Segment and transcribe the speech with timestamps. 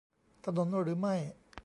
[0.45, 1.15] ถนนหรือไม่